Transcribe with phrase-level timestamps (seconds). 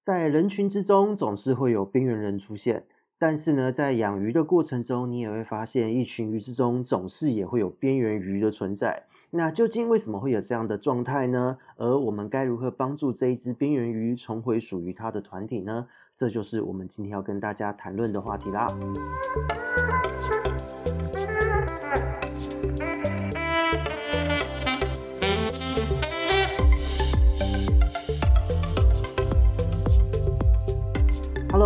[0.00, 2.86] 在人群之中，总是会有边缘人出现。
[3.18, 9.04] 但是呢，在养鱼的过程中，你也会发现，一群鱼之中总是也会有边缘鱼的存在。
[9.32, 11.58] 那究竟为什么会有这样的状态呢？
[11.76, 15.86] 而我们该如何帮助这一只边缘鱼重回属于它的团体呢？
[16.16, 18.66] 这就是我们今天要跟大家谈论的话题啦。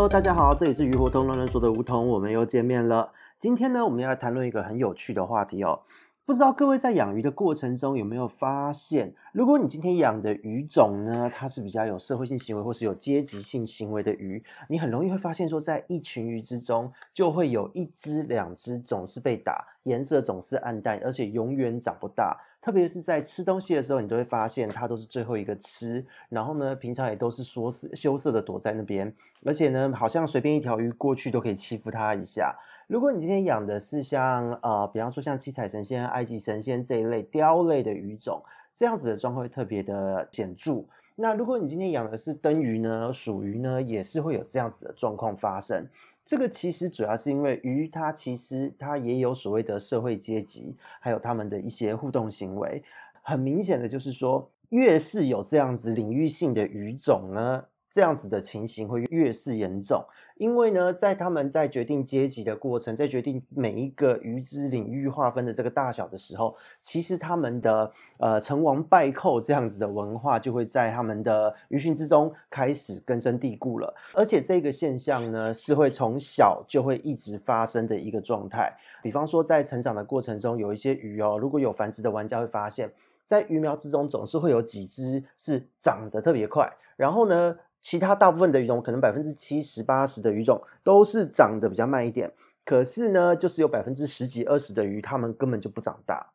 [0.08, 3.12] 大家好，这里是鱼活通乱乱说的梧桐，我们又见面了。
[3.38, 5.80] 今天呢，我们要来谈论一个很有趣的话题哦。
[6.26, 22.40] 不知道各位在养鱼的过程中有没有发现，如果你今天养的鱼种呢，它是比较有社会性行为或是有阶级性行为的鱼，你很容易会发现说，在一群鱼之中，就会有一只、两只总是被打，颜色总是暗淡，而且永远长不大。
[22.62, 29.12] 特别是在吃东西的时候，你都会发现它都是最后一个吃，然后呢，平常也都是说羞涩的躲在那边，
[29.44, 32.56] 而且呢，好像随便一条鱼过去都可以欺负它一下。
[32.86, 38.40] 如果你今天养的是像呃，比方说像七彩神仙、埃及神仙这一类鯛类的鱼种，
[38.74, 40.84] 这样子的状况会特别的显著。
[41.16, 45.86] 那如果你今天养的是灯鱼呢、鼠鱼呢，也是会有这样子的状况发生。
[46.24, 52.82] 这个其实主要是因为鱼，它其实它也有所谓的社会阶级，还有他们的一些互动行为。
[53.22, 60.04] 很明显的就是说，越是有这样子领域性的鱼种呢，这样子的情形会越是严重，
[60.36, 78.76] 因为呢，在他们在决定阶级的过程，在决定每一个鱼之领域划分的这个大小的时候，其实他们的呃成王败寇这样子的文化就会在他们的鱼群之中开始根深蒂固了，而且这个现象呢是会从小就会一直发生的一个状态。
[79.04, 92.32] 比方说，在成长的过程中，有一些鱼哦，如果有繁殖的玩家会发现，在鱼苗之中总是会有几只是长得特别快，然后呢，其他大部分的鱼种，可能百分之七十八十的鱼种都是长得比较慢一点，
[92.64, 96.30] 可是呢，就是有百分之十几二十的鱼，它们根本就不长大。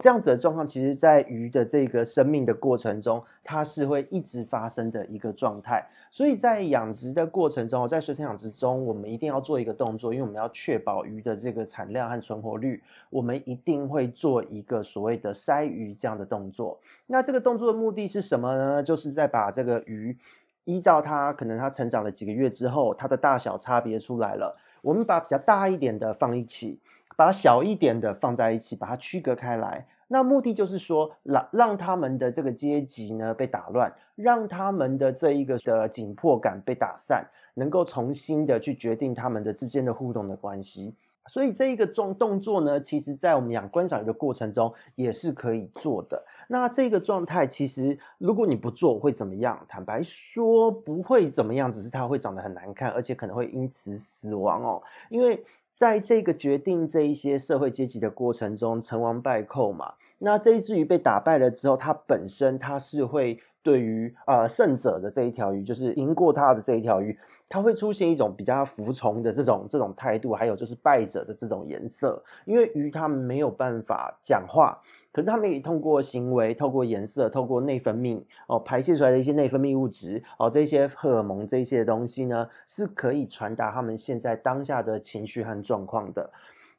[0.00, 5.86] 这样子的状况，其实在鱼的这个生命的过程中，它是会一直发生的一个状态。
[6.10, 16.80] 所以在养殖的过程中，在水产养殖中，我们一定要做一个动作，因为我们要确保鱼的这个产量和存活率，我们一定会做一个所谓的筛鱼这样的动作。
[17.06, 18.82] 那这个动作的目的是什么呢？
[18.82, 20.18] 就是在把这个鱼。
[20.64, 24.56] 依照它可能它成长了几个月之后，它的大小差别出来了。
[24.82, 26.78] 我们把比较大一点的放一起，
[27.16, 29.86] 把小一点的放在一起，把它区隔开来。
[30.08, 40.94] 那目的就是说，让让他们的这个阶级呢被打乱，让他们的这一个的紧迫感被打散，能够重新的去决定他们的之间的互动的关系。
[41.28, 46.22] 所以这一个动动作呢，其实在我们养观赏鱼的过程中也是可以做的。
[46.48, 49.64] 那这个状态其实如果你不做会怎么样？
[49.68, 54.82] 坦白说不会怎么样，只是它会长得很难看，而且可能会因此死亡哦。
[55.08, 59.94] 因为在这个决定这一些社会阶级的过程中，成王败寇嘛。
[60.18, 63.38] 那这一只鱼被打败了之后，它本身它是会。
[63.62, 67.16] 对于呃胜者的这一条鱼，就是赢过它的这一条鱼，
[67.48, 72.22] 它会出现一种比较服从的这种这种态度，还有就是败者的这种颜色。
[72.44, 74.76] 因为鱼它没有办法讲话，
[75.12, 86.30] 可是它们可以通过行为、透过颜色、透过内分泌哦排泄出来的一些内分泌物质哦这些荷尔蒙这些东西呢，是可以传达他们现在当下的情绪和状况的。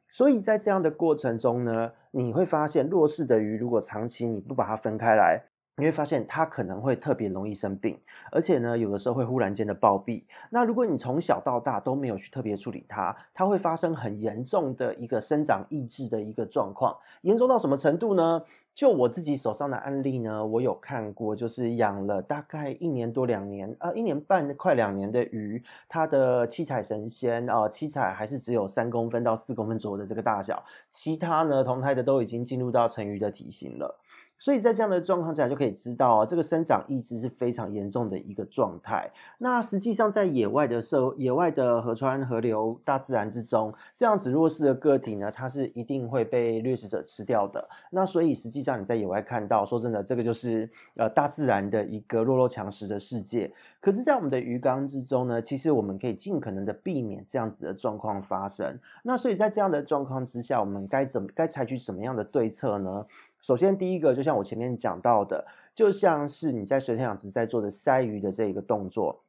[0.09, 5.41] 所以在这样的过程中呢，你会发现弱势的鱼如果长期你不把它分开来。
[5.75, 7.99] 你会发现它可能会特别容易生病，
[8.31, 10.23] 而且呢，有的时候会忽然间的暴毙。
[10.51, 16.95] 那如果你从小到大都没有去特别处理它，它会发生很严重的一个生长抑制的一个状况。
[17.21, 18.43] 严重到什么程度呢？
[18.75, 33.99] 就我自己手上的案例呢，我有看过，就是养了大概一年多两年，呃，一年半快两年的鱼，它的七彩神仙啊，七彩还是只有三公分到四公分左右的这个大小，其他呢同胎的都已经进入到成鱼的体型了。
[34.39, 39.09] 所以在这样的状况下，就可以知道啊，这个生长抑制是非常严重的一个状态。
[39.37, 47.67] 那实际上，在野外的社、野外的河川、河流、大自然之中，这样子弱势的个体呢，它是一定会被掠食者吃掉的。
[47.91, 53.49] 那所以实际上你在野外看到，说真的，这个就是呃大自然的一个弱肉强食的世界。
[53.79, 58.77] 可是，在我们的鱼缸之中呢，其实我们可以尽可能的避免这样子的状况发生。
[59.03, 63.05] 那所以在这样的状况之下，我们该怎么该采取什么样的对策呢？
[63.43, 65.45] 首先，第一个就像我前面讲到的，
[65.75, 69.21] 就像是你在水产养殖在做的筛鱼的这一个动作，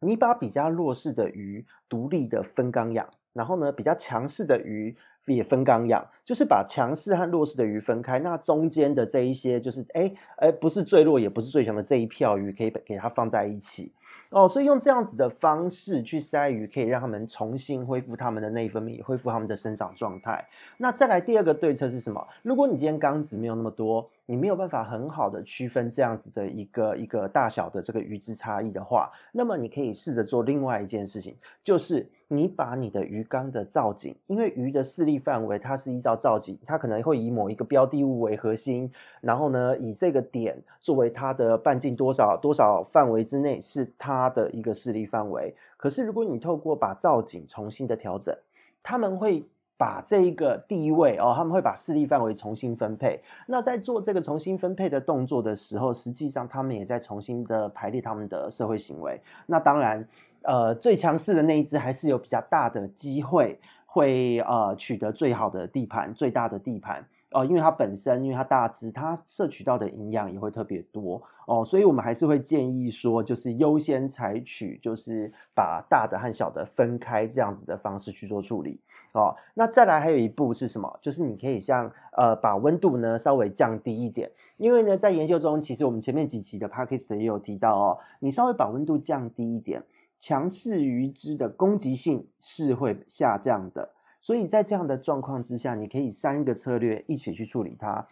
[0.00, 4.96] 你把比较弱势的鱼独立的分缸养，然后呢，比较强势的鱼
[5.26, 13.92] 也分缸养，就是把强势和弱势的鱼分开，那中间的这一些就是哎哎不是最弱也不是最强的这一票鱼，可以给它放在一起
[14.30, 14.48] 哦。
[14.48, 20.44] 所以用这样子的方式去筛鱼，可以让他们重新恢复他们的内分泌，恢复他们的生长状态。
[20.78, 22.26] 那再来第二个对策是什么？
[22.42, 38.90] 如果你今天缸子没有那么多，你没有办法很好的区分这样子的一个一个大小的这个鱼之差异的话，那么你可以试着做另外一件事情，就是你把你的鱼缸的造景，因为鱼的视力范围它是依照造景，它可能会以某一个标的物为核心，
[39.20, 45.54] 然后呢，以这个点作为它的半径多少多少范围之内是它的一个视力范围。
[45.76, 48.34] 可是如果你透过把造景重新的调整，
[48.82, 49.44] 他们会。
[49.82, 53.20] 把这一个地位哦，他们会把势力范围重新分配。
[53.48, 59.20] 那在做这个重新分配的动作的时候，实际上他们也在重新的排列他们的社会行为。
[59.44, 60.06] 那当然，
[60.42, 67.04] 呃，最强势的那一只还是有比较大的机会会呃取得最好的地盘，最大的地盘。
[67.34, 78.80] 哦，因为它本身，因为它大只，它摄取到的营养也会特别多哦，所以我们还是会建议说，就是优先采取，就是把大的和小的分开这样子的方式去做处理
[79.12, 79.34] 哦。
[79.54, 80.98] 那再来还有一步是什么？
[81.00, 89.82] 就是你可以像呃，把温度呢稍微降低一点，因为呢，在研究中，其实我们前面几期的 Podcast 也有提到哦，你稍微把温度降低一点，
[90.18, 93.90] 强势鱼只的攻击性是会下降的。
[94.22, 98.06] 所以在这样的状况之下，你可以三个策略一起去处理它。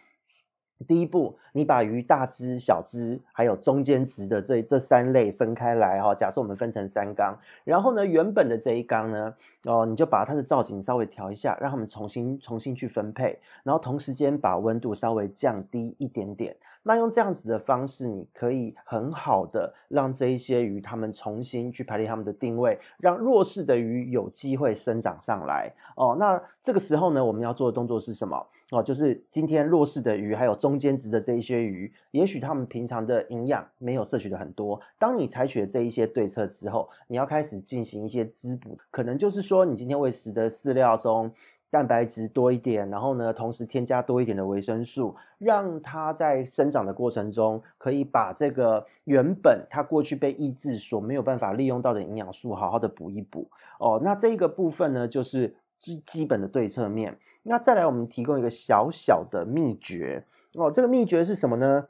[0.87, 6.13] 第一步，你把鱼大只、小只，还有中间值的这这三类分开来哈。
[6.13, 9.33] 假设我们分成三缸，然后呢，原本的这一缸呢，
[9.67, 16.57] 哦，你就把它的造型稍微调一下，让他们重新重新去分配，然后同时间把温度稍微降低一点点。
[16.83, 26.15] 那用这样子的方式，你可以很好的让这一些鱼它们重新去排列它们的定位，让弱势的鱼有机会生长上来哦。
[26.19, 28.47] 那这个时候呢，我们要做的动作是什么？
[28.71, 34.79] 哦，就是今天弱势的鱼还有中间值的这一些鱼，也许他们平常的营养没有摄取的很多。
[34.97, 41.31] 当你采取了这一些对策之后，你要开始进行一些滋补，可能就是说你今天喂食的饲料中。
[41.71, 53.47] 蛋白质多一点，然后呢，同时添加多一点的维生素，让它在生长的过程中，可以把这个原本它过去被抑制所没有办法利用到的营养素，好好的补一补
[53.79, 54.01] 哦。
[54.03, 57.17] 那这个部分呢，就是最基本的对策面。
[57.43, 60.25] 那再来，我们提供一个小小的秘诀
[60.55, 60.69] 哦。
[60.69, 61.87] 这个秘诀是什么呢？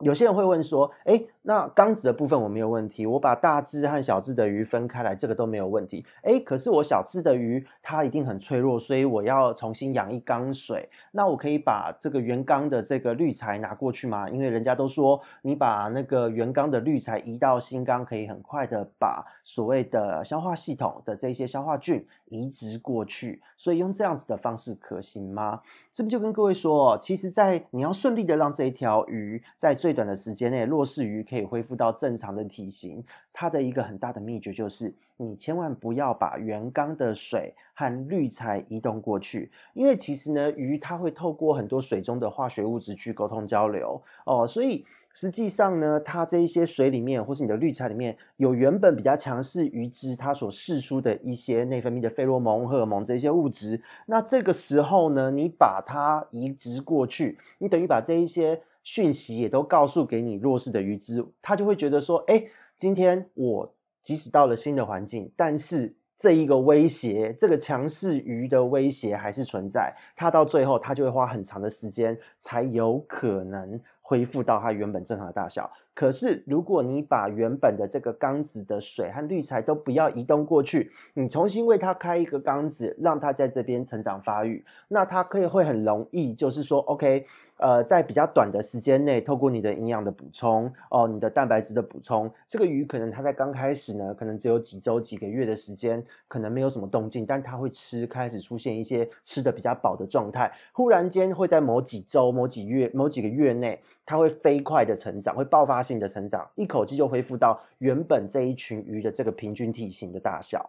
[0.00, 6.04] 有些人会问说，哎，那缸子的部分我没有问题，我把大只和小只的鱼分开来，这个都没有问题。
[6.22, 10.90] 哎，可是我小只的鱼它一定很脆弱，所以我要重新养一缸水。
[11.12, 14.28] 那我可以把这个原缸的这个滤材拿过去吗？
[14.28, 23.40] 因为人家都说，你把那个原缸的滤材移到新缸，可以很快的把所谓的消化系统的这些消化菌移植过去。
[23.56, 25.60] 所以用这样子的方式可行吗？
[25.92, 33.04] 这边就跟各位说，其实，在你要顺利的让这一条鱼在最短的时间内，弱势鱼可以可以恢复到正常的体型。
[33.32, 44.84] 它的一个很大的秘诀就是，你千万不要把原缸的水和滤材移动过去，因为其实呢，鱼它会透过很多水中的化学物质去沟通交流哦，所以。
[45.18, 53.80] 实际上呢，它这一些水里面，或是你的滤材里面有原本比较强势鱼只它所释出的一些内分泌的费洛蒙、荷尔蒙这些物质。
[54.04, 62.44] 那这个时候呢，你把它移植过去，你等于把这一些讯息也都告诉给你弱势的鱼只，他就会觉得说，哎，
[62.78, 65.96] 今天我即使到了新的环境，但是。
[66.18, 75.68] 这一个威胁，这个强势鱼的威胁还是存在，他到最后他就会花很长的时间才有可能恢复到它原本正常的大小。
[75.92, 87.24] 可是，如果你把原本的这个缸子的水和滤材都不要移动过去，你重新为它开一个缸子，让它在这边成长发育，那它可以会很容易，就是说，OK，
[87.56, 110.68] 呃，在比较短的时间内，透过你的营养的补充，哦，你的蛋白质的补充，这个鱼可能它在刚开始呢，可能只有几周、几个月的时间，可能没有什么动静，但它会吃，开始出现一些吃的比较饱的状态，忽然间会在某几周、某几月、某几个月内，它会飞快的成长，会爆发性的成长，一口气就恢复到原本这一群鱼的这个平均体型的大小。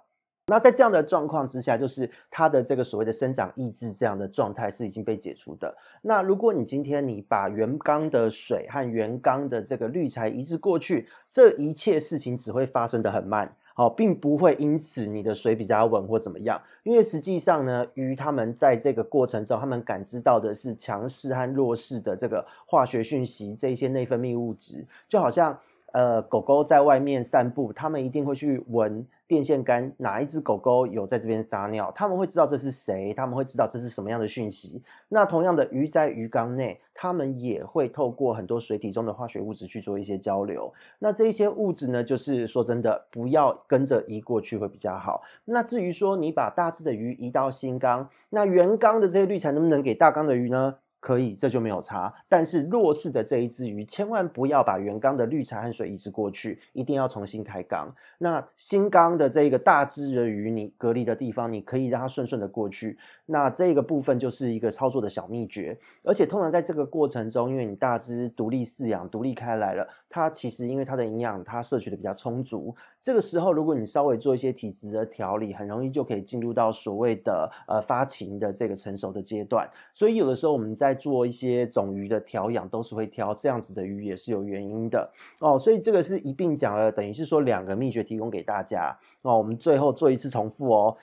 [0.50, 5.76] 那在这样的状况之下，就是它的这个所谓的生长抑制这样的状态是已经被解除的。
[6.02, 13.54] 那如果你今天你把原缸的水和原缸的这个滤材移植过去，这一切事情只会发生得很慢。
[13.78, 25.56] 好，并不会因此你的水比较稳或怎么样，因为实际上呢，鱼它们在这个过程中，它们感知到的是强势和弱势的这个化学讯息，这一些内分泌物质，就好像
[25.94, 34.84] 呃，狗狗在外面散步，他们一定会去闻电线杆，哪一只狗狗有在这边撒尿，他们会知道这是谁，他们会知道这是什么样的讯息。
[35.08, 40.72] 那同样的，鱼在鱼缸内，他们也会透过很多水体中的化学物质去做一些交流。
[41.00, 45.22] 那这一些物质呢，就是说真的，不要跟着移过去会比较好。
[45.46, 50.76] 那至于说你把大只的鱼移到新缸，那原缸的这些滤材能不能给大缸的鱼呢？
[51.00, 52.14] 可以，这就没有差。
[52.28, 57.94] 但是弱势的这一只鱼，千万不要把原缸的滤材和水移植过去，一定要重新开缸。
[58.18, 62.98] 那新缸的这个大只的鱼，你隔离的地方，你可以让它顺顺的过去。
[63.26, 65.78] 那这个部分就是一个操作的小秘诀。
[66.04, 72.76] 而且通常在这个过程中，因为你大只独立饲养、独立开来了，它其实因为它的营养它摄取的比较充足。
[73.08, 79.66] 这个时候，如果你稍微做一些体质的调理，很容易就可以进入到所谓的呃发情的这个成熟的阶段。
[79.94, 85.10] 所以有的时候我们在做一些种鱼的调养，都是会挑这样子的鱼，也是有原因的
[85.40, 85.58] 哦。
[85.58, 89.38] 所以这个是一并讲了，等于是说两个秘诀提供给大家哦。
[89.38, 90.98] 我们最后做一次重复哦。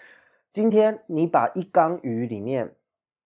[0.51, 2.75] 今天你把一缸鱼里面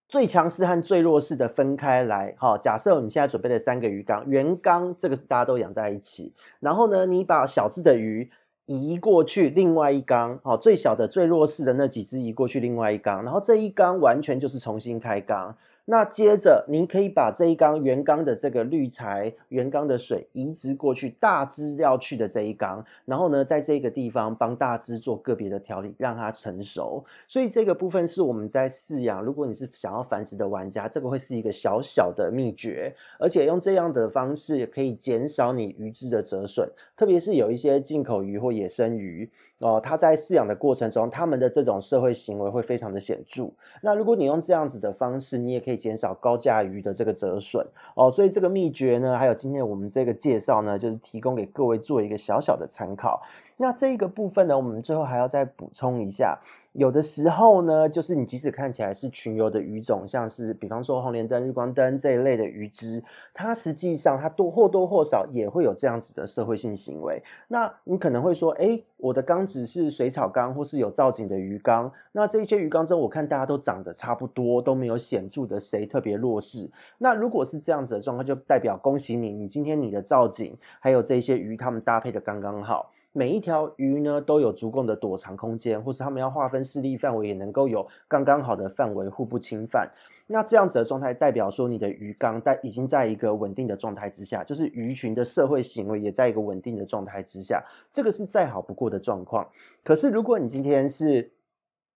[0.06, 8.30] 最强势和最弱势的分开来，好，假设你现在准备了三个鱼缸，原缸这个是大家都养在一起，然后呢，你把小只的鱼
[8.68, 15.56] 移过去另外一缸，好，最小的最弱势的那几只移过去另外一缸，然后这一缸完全就是重新开缸。
[15.90, 27.02] 那接着，您可以把这一缸原缸的这个滤材、原缸的水移植过去大只要去的这一缸，然后呢，在这个地方帮大只做个别的调理，让它成熟。
[27.26, 29.24] 所以这个部分是我们在饲养。
[29.24, 36.70] 如果你是想要繁殖的玩家，这个会是一个小小的秘诀，而且用这样的方式也可以减少你鱼只的折损。
[36.98, 39.26] 特别是有一些进口鱼或野生鱼
[39.60, 43.50] 哦，它在饲养的过程中，它们的这种社会行为会非常的显著。
[43.80, 45.77] 那如果你用这样子的方式，你也可以。
[45.78, 53.22] 减少高价鱼的这个折损哦，所以这个秘诀呢，还有今天我们这个介绍呢，就是提供给各位做一个小小的参考。
[53.56, 56.38] 那这个部分呢，我们最后还要再补充一下。
[56.78, 63.02] 有的时候呢，就是你即使看起来是群游的鱼种，像是比方说红莲灯、日光灯这一类的鱼只，
[63.34, 67.20] 它实际上它多或多或少也会有这样子的社会性行为。
[67.48, 76.70] 那你可能会说，诶，我的缸子是水草缸或是有造景的鱼缸，那这一些鱼缸中，我看大家都长得差不多，都没有显著的谁特别弱势。
[76.98, 82.92] 那如果是这样子的状况，就代表恭喜你，你今天你的造景还有这些鱼，它们搭配的刚刚好。
[83.12, 89.90] 每一条鱼呢，都有足够的躲藏空间，或是它们要划分势力范围，也能够有刚刚好的范围，互不侵犯。
[90.26, 99.48] 那这样子的状态，代表说你的鱼缸在已经在一个稳定的状态之下，就是鱼群的社会行为也在一个稳定的状态之下，这个是再好不过的状况。
[99.82, 101.30] 可是如果你今天是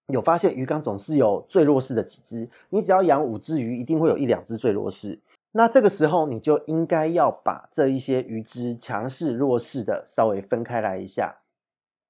[0.08, 5.18] 有发现鱼缸总是有最弱势的几只，你只要养五只鱼，一定会有一两只最弱势。
[5.52, 11.41] 那这个时候，你就应该要把这一些鱼之强势、弱势的稍微分开来一下。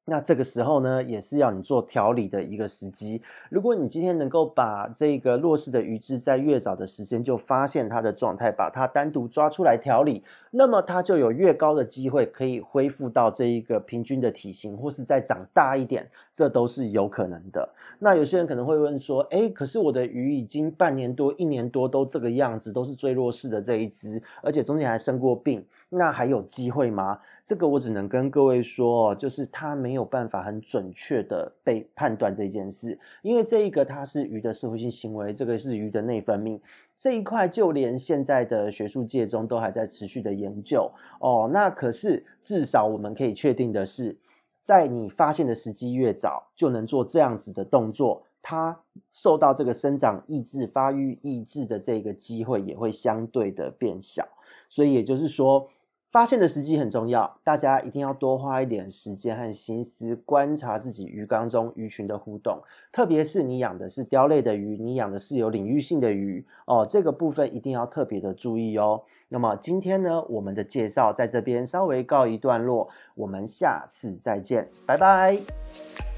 [0.04, 3.22] 那这个时候呢，也是要你做调理的一个时机。
[3.48, 17.68] 如果你今天能够把这个弱势的鱼只在越早的时间就发现它的状态，把它单独抓出来调理，那么它就有越高的机会可以恢复到这一个平均的体型，或是再长大一点，这都是有可能的。
[18.00, 27.20] 那有些人可能会问说，诶，可是我的鱼已经半年多、一年多都这个样子，都是最弱势的这一只，而且中间还生过病，那还有机会吗？
[27.44, 36.60] 这个我只能跟各位说，就是它没有办法很准确的被判断这件事，因为这一个它是鱼的社会性行为，这个是鱼的内分泌
[36.96, 41.50] 这一块，就连现在的学术界中都还在持续的研究哦。
[41.52, 44.16] 那可是至少我们可以确定的是，
[44.60, 48.78] 在你发现的时机越早，就能做这样子的动作，它
[49.10, 54.24] 受到这个生长抑制、发育抑制的这个机会也会相对的变小。
[54.68, 55.68] 所以也就是说。
[56.12, 62.60] 发现的时机很重要，大家一定要多花一点时间和心思观察自己鱼缸中鱼群的互动，
[62.92, 69.02] 特别是你养的是鯛类的鱼，你养的是有领域性的鱼哦，这个部分一定要特别的注意哦。
[69.30, 76.11] 那么今天呢，我们的介绍在这边稍微告一段落，我们下次再见，拜拜。